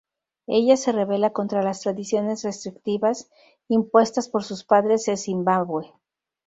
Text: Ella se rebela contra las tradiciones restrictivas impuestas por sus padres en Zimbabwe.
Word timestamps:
Ella 0.47 0.77
se 0.77 0.91
rebela 0.93 1.31
contra 1.31 1.61
las 1.61 1.81
tradiciones 1.81 2.41
restrictivas 2.43 3.29
impuestas 3.67 4.29
por 4.29 4.43
sus 4.43 4.63
padres 4.63 5.07
en 5.07 5.17
Zimbabwe. 5.17 5.93